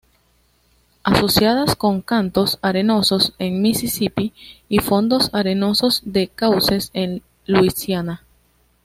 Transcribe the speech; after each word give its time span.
Asociadas 1.03 1.75
con 1.75 2.01
cantos 2.01 2.57
arenosos 2.63 3.35
en 3.37 3.61
Mississippi 3.61 4.33
y 4.67 4.79
fondos 4.79 5.29
arenosos 5.31 6.01
de 6.05 6.27
cauces 6.27 6.89
en 6.95 7.21
Luisiana. 7.45 8.23